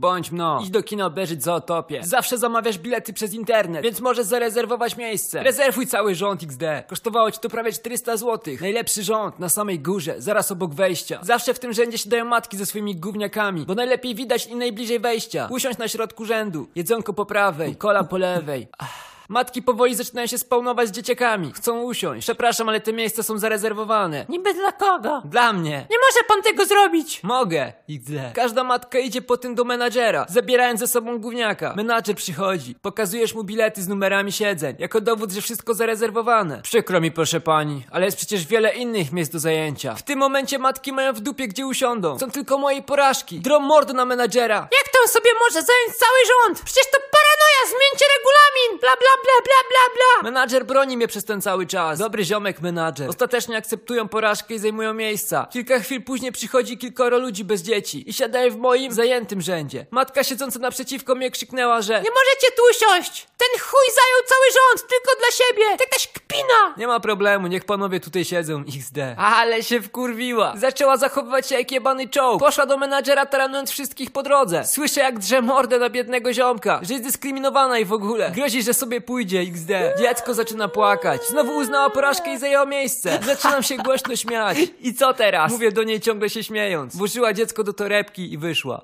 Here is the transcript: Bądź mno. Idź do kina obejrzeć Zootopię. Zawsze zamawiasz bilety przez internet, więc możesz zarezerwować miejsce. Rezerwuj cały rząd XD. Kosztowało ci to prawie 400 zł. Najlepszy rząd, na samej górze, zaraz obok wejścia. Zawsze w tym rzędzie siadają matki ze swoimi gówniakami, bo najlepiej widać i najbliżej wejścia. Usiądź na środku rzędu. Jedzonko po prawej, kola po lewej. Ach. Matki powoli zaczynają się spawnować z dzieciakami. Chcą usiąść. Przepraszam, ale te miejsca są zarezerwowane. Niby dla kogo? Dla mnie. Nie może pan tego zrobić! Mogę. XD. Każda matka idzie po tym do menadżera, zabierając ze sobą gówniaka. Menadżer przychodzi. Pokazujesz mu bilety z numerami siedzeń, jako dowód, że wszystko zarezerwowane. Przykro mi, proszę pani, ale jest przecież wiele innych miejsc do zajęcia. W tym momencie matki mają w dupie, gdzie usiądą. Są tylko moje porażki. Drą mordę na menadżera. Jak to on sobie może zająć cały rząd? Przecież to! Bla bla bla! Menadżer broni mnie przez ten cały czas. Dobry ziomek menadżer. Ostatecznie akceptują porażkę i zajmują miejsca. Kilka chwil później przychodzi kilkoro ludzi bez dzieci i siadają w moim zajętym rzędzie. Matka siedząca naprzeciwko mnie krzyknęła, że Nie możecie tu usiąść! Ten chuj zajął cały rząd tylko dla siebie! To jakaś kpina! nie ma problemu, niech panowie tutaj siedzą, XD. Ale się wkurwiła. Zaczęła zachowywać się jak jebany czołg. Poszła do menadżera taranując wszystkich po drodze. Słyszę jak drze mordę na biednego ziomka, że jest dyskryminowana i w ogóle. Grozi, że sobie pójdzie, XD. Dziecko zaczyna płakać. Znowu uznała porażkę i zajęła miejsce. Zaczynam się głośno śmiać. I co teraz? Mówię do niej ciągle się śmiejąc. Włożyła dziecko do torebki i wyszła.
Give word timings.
Bądź 0.00 0.32
mno. 0.32 0.60
Idź 0.62 0.70
do 0.70 0.82
kina 0.82 1.06
obejrzeć 1.06 1.42
Zootopię. 1.42 2.00
Zawsze 2.04 2.38
zamawiasz 2.38 2.78
bilety 2.78 3.12
przez 3.12 3.34
internet, 3.34 3.82
więc 3.82 4.00
możesz 4.00 4.26
zarezerwować 4.26 4.96
miejsce. 4.96 5.42
Rezerwuj 5.42 5.86
cały 5.86 6.14
rząd 6.14 6.42
XD. 6.42 6.62
Kosztowało 6.88 7.30
ci 7.30 7.40
to 7.40 7.48
prawie 7.48 7.72
400 7.72 8.16
zł. 8.16 8.54
Najlepszy 8.60 9.02
rząd, 9.02 9.38
na 9.38 9.48
samej 9.48 9.80
górze, 9.80 10.14
zaraz 10.18 10.52
obok 10.52 10.74
wejścia. 10.74 11.18
Zawsze 11.22 11.54
w 11.54 11.58
tym 11.58 11.72
rzędzie 11.72 11.98
siadają 11.98 12.24
matki 12.24 12.56
ze 12.56 12.66
swoimi 12.66 12.96
gówniakami, 12.96 13.66
bo 13.66 13.74
najlepiej 13.74 14.14
widać 14.14 14.46
i 14.46 14.56
najbliżej 14.56 15.00
wejścia. 15.00 15.48
Usiądź 15.50 15.78
na 15.78 15.88
środku 15.88 16.24
rzędu. 16.24 16.68
Jedzonko 16.74 17.12
po 17.12 17.26
prawej, 17.26 17.76
kola 17.76 18.04
po 18.04 18.18
lewej. 18.18 18.68
Ach. 18.78 19.07
Matki 19.28 19.62
powoli 19.62 19.94
zaczynają 19.94 20.26
się 20.26 20.38
spawnować 20.38 20.88
z 20.88 20.90
dzieciakami. 20.90 21.52
Chcą 21.52 21.82
usiąść. 21.82 22.26
Przepraszam, 22.26 22.68
ale 22.68 22.80
te 22.80 22.92
miejsca 22.92 23.22
są 23.22 23.38
zarezerwowane. 23.38 24.26
Niby 24.28 24.54
dla 24.54 24.72
kogo? 24.72 25.22
Dla 25.24 25.52
mnie. 25.52 25.70
Nie 25.90 25.96
może 25.98 26.24
pan 26.28 26.42
tego 26.42 26.66
zrobić! 26.66 27.22
Mogę. 27.22 27.72
XD. 27.90 28.12
Każda 28.34 28.64
matka 28.64 28.98
idzie 28.98 29.22
po 29.22 29.36
tym 29.36 29.54
do 29.54 29.64
menadżera, 29.64 30.26
zabierając 30.28 30.80
ze 30.80 30.86
sobą 30.86 31.18
gówniaka. 31.18 31.74
Menadżer 31.76 32.16
przychodzi. 32.16 32.74
Pokazujesz 32.82 33.34
mu 33.34 33.44
bilety 33.44 33.82
z 33.82 33.88
numerami 33.88 34.32
siedzeń, 34.32 34.76
jako 34.78 35.00
dowód, 35.00 35.32
że 35.32 35.40
wszystko 35.40 35.74
zarezerwowane. 35.74 36.62
Przykro 36.62 37.00
mi, 37.00 37.12
proszę 37.12 37.40
pani, 37.40 37.84
ale 37.90 38.04
jest 38.04 38.16
przecież 38.16 38.46
wiele 38.46 38.74
innych 38.74 39.12
miejsc 39.12 39.32
do 39.32 39.38
zajęcia. 39.38 39.94
W 39.94 40.02
tym 40.02 40.18
momencie 40.18 40.58
matki 40.58 40.92
mają 40.92 41.12
w 41.12 41.20
dupie, 41.20 41.48
gdzie 41.48 41.66
usiądą. 41.66 42.18
Są 42.18 42.30
tylko 42.30 42.58
moje 42.58 42.82
porażki. 42.82 43.40
Drą 43.40 43.60
mordę 43.60 43.92
na 43.92 44.04
menadżera. 44.04 44.56
Jak 44.56 44.92
to 44.92 44.98
on 45.02 45.08
sobie 45.08 45.30
może 45.40 45.62
zająć 45.62 45.96
cały 45.96 46.18
rząd? 46.46 46.62
Przecież 46.64 46.84
to! 46.92 47.07
Bla 49.44 49.68
bla 49.68 49.94
bla! 49.94 50.22
Menadżer 50.22 50.66
broni 50.66 50.96
mnie 50.96 51.08
przez 51.08 51.24
ten 51.24 51.40
cały 51.42 51.66
czas. 51.66 51.98
Dobry 51.98 52.24
ziomek 52.24 52.60
menadżer. 52.60 53.08
Ostatecznie 53.10 53.56
akceptują 53.56 54.08
porażkę 54.08 54.54
i 54.54 54.58
zajmują 54.58 54.94
miejsca. 54.94 55.46
Kilka 55.52 55.80
chwil 55.80 56.02
później 56.04 56.32
przychodzi 56.32 56.78
kilkoro 56.78 57.18
ludzi 57.18 57.44
bez 57.44 57.62
dzieci 57.62 58.10
i 58.10 58.12
siadają 58.12 58.50
w 58.50 58.56
moim 58.56 58.92
zajętym 58.92 59.40
rzędzie. 59.40 59.86
Matka 59.90 60.24
siedząca 60.24 60.58
naprzeciwko 60.58 61.14
mnie 61.14 61.30
krzyknęła, 61.30 61.82
że 61.82 61.92
Nie 61.92 62.10
możecie 62.10 62.56
tu 62.56 62.62
usiąść! 62.70 63.26
Ten 63.38 63.60
chuj 63.60 63.86
zajął 63.94 64.26
cały 64.26 64.46
rząd 64.52 64.88
tylko 64.90 65.20
dla 65.20 65.30
siebie! 65.30 65.64
To 65.76 65.84
jakaś 65.84 66.08
kpina! 66.28 66.74
nie 66.76 66.86
ma 66.86 67.00
problemu, 67.00 67.46
niech 67.46 67.64
panowie 67.64 68.00
tutaj 68.00 68.24
siedzą, 68.24 68.64
XD. 68.76 68.98
Ale 69.16 69.62
się 69.62 69.82
wkurwiła. 69.82 70.52
Zaczęła 70.56 70.96
zachowywać 70.96 71.48
się 71.48 71.54
jak 71.54 71.72
jebany 71.72 72.08
czołg. 72.08 72.40
Poszła 72.40 72.66
do 72.66 72.76
menadżera 72.76 73.26
taranując 73.26 73.70
wszystkich 73.70 74.10
po 74.10 74.22
drodze. 74.22 74.64
Słyszę 74.66 75.00
jak 75.00 75.18
drze 75.18 75.42
mordę 75.42 75.78
na 75.78 75.90
biednego 75.90 76.32
ziomka, 76.32 76.80
że 76.82 76.92
jest 76.92 77.04
dyskryminowana 77.04 77.78
i 77.78 77.84
w 77.84 77.92
ogóle. 77.92 78.30
Grozi, 78.30 78.62
że 78.62 78.74
sobie 78.74 79.00
pójdzie, 79.00 79.40
XD. 79.40 79.70
Dziecko 79.98 80.34
zaczyna 80.34 80.68
płakać. 80.68 81.26
Znowu 81.28 81.56
uznała 81.56 81.90
porażkę 81.90 82.34
i 82.34 82.38
zajęła 82.38 82.66
miejsce. 82.66 83.18
Zaczynam 83.26 83.62
się 83.62 83.76
głośno 83.76 84.16
śmiać. 84.16 84.58
I 84.80 84.94
co 84.94 85.14
teraz? 85.14 85.52
Mówię 85.52 85.72
do 85.72 85.82
niej 85.82 86.00
ciągle 86.00 86.30
się 86.30 86.44
śmiejąc. 86.44 86.96
Włożyła 86.96 87.32
dziecko 87.32 87.64
do 87.64 87.72
torebki 87.72 88.32
i 88.32 88.38
wyszła. 88.38 88.82